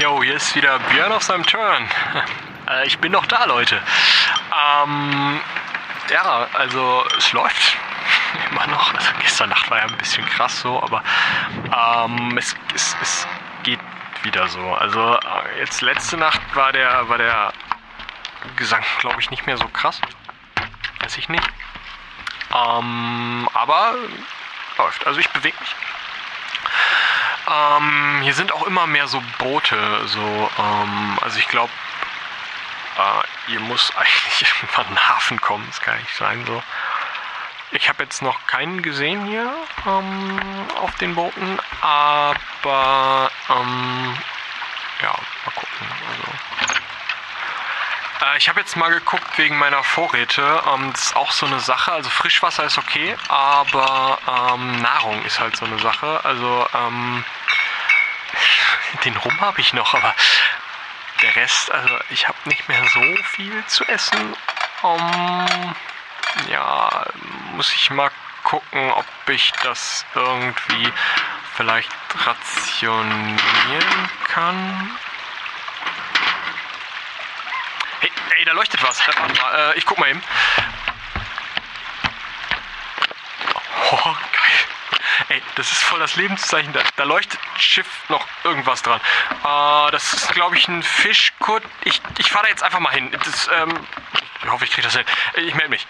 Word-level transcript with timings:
Jo, 0.00 0.22
hier 0.22 0.36
ist 0.36 0.56
wieder 0.56 0.78
Björn 0.78 1.12
auf 1.12 1.22
seinem 1.22 1.44
Turn. 1.44 1.88
Äh, 2.68 2.86
ich 2.86 2.98
bin 2.98 3.10
noch 3.10 3.26
da, 3.26 3.46
Leute. 3.46 3.80
Ähm, 4.54 5.40
ja, 6.10 6.46
also 6.52 7.04
es 7.16 7.32
läuft 7.32 7.76
immer 8.50 8.66
noch. 8.68 8.94
Also 8.94 9.08
gestern 9.20 9.48
Nacht 9.48 9.68
war 9.70 9.78
ja 9.78 9.84
ein 9.84 9.96
bisschen 9.96 10.24
krass 10.26 10.60
so, 10.60 10.80
aber 10.80 11.02
ähm, 11.74 12.36
es, 12.38 12.54
es, 12.74 12.96
es 13.00 13.26
geht 13.64 13.80
wieder 14.22 14.46
so. 14.46 14.74
Also 14.74 15.14
äh, 15.14 15.58
jetzt 15.58 15.80
letzte 15.80 16.16
Nacht 16.16 16.40
war 16.54 16.70
der, 16.70 17.08
war 17.08 17.18
der 17.18 17.52
Gesang, 18.56 18.84
glaube 19.00 19.20
ich, 19.20 19.30
nicht 19.30 19.46
mehr 19.46 19.56
so 19.56 19.66
krass. 19.68 20.00
Weiß 21.00 21.16
ich 21.16 21.28
nicht. 21.28 21.48
Ähm, 22.54 23.48
aber 23.54 23.94
läuft. 24.78 25.06
Also 25.06 25.18
ich 25.18 25.28
bewege 25.30 25.56
mich. 25.58 25.74
Ähm, 27.50 28.20
hier 28.22 28.34
sind 28.34 28.52
auch 28.52 28.66
immer 28.66 28.86
mehr 28.86 29.08
so 29.08 29.22
Boote. 29.38 30.06
So, 30.06 30.50
ähm, 30.58 31.18
also 31.20 31.38
ich 31.38 31.48
glaube, 31.48 31.72
äh, 32.96 33.50
hier 33.50 33.60
muss 33.60 33.90
eigentlich 33.96 34.46
irgendwann 34.54 34.86
ein 34.86 35.08
Hafen 35.08 35.40
kommen. 35.40 35.66
Das 35.68 35.80
kann 35.80 35.98
nicht 35.98 36.14
sein 36.16 36.44
so. 36.46 36.62
Ich 37.72 37.88
habe 37.88 38.02
jetzt 38.02 38.20
noch 38.20 38.46
keinen 38.46 38.82
gesehen 38.82 39.26
hier 39.26 39.52
ähm, 39.86 40.40
auf 40.76 40.92
den 40.96 41.14
Booten, 41.14 41.58
aber 41.80 43.30
ähm, 43.48 44.18
ja, 45.00 45.10
mal 45.44 45.52
gucken. 45.54 45.86
Also. 46.10 46.32
Äh, 48.26 48.38
ich 48.38 48.48
habe 48.48 48.60
jetzt 48.60 48.76
mal 48.76 48.90
geguckt 48.90 49.38
wegen 49.38 49.56
meiner 49.56 49.84
Vorräte. 49.84 50.62
Ähm, 50.66 50.92
das 50.92 51.04
ist 51.06 51.16
auch 51.16 51.30
so 51.30 51.46
eine 51.46 51.60
Sache. 51.60 51.92
Also 51.92 52.10
Frischwasser 52.10 52.64
ist 52.64 52.78
okay, 52.78 53.16
aber 53.28 54.18
ähm, 54.26 54.82
Nahrung 54.82 55.22
ist 55.24 55.38
halt 55.40 55.56
so 55.56 55.64
eine 55.64 55.78
Sache. 55.78 56.24
Also 56.24 56.66
ähm, 56.74 57.24
den 59.04 59.16
Rum 59.16 59.40
habe 59.40 59.60
ich 59.60 59.72
noch, 59.72 59.94
aber 59.94 60.14
der 61.22 61.36
Rest, 61.36 61.70
also 61.70 61.98
ich 62.10 62.26
habe 62.28 62.38
nicht 62.44 62.68
mehr 62.68 62.82
so 62.88 63.02
viel 63.24 63.64
zu 63.66 63.84
essen. 63.84 64.34
Um, 64.82 65.74
ja, 66.48 67.06
muss 67.52 67.72
ich 67.74 67.90
mal 67.90 68.10
gucken, 68.42 68.90
ob 68.92 69.06
ich 69.28 69.52
das 69.62 70.06
irgendwie 70.14 70.92
vielleicht 71.54 71.90
rationieren 72.26 74.10
kann. 74.28 74.96
Hey, 78.00 78.10
ey, 78.38 78.44
da 78.46 78.52
leuchtet 78.52 78.82
was. 78.82 79.00
Äh, 79.06 79.78
ich 79.78 79.84
guck 79.84 79.98
mal 79.98 80.08
eben. 80.08 80.22
Ey, 85.30 85.40
das 85.54 85.70
ist 85.70 85.84
voll 85.84 86.00
das 86.00 86.16
Lebenszeichen. 86.16 86.72
Da, 86.72 86.80
da 86.96 87.04
leuchtet 87.04 87.38
Schiff 87.56 87.86
noch 88.08 88.26
irgendwas 88.42 88.82
dran. 88.82 89.00
Äh, 89.44 89.92
das 89.92 90.12
ist, 90.12 90.32
glaube 90.32 90.56
ich, 90.56 90.66
ein 90.66 90.82
Fischkutt. 90.82 91.62
Ich, 91.84 92.02
ich 92.18 92.28
fahre 92.28 92.46
da 92.46 92.50
jetzt 92.50 92.64
einfach 92.64 92.80
mal 92.80 92.92
hin. 92.92 93.12
Das, 93.12 93.48
ähm, 93.54 93.72
ich 94.42 94.50
hoffe, 94.50 94.64
ich 94.64 94.72
kriege 94.72 94.88
das 94.88 94.96
hin. 94.96 95.04
Ich 95.36 95.54
melde 95.54 95.70
mich. 95.70 95.86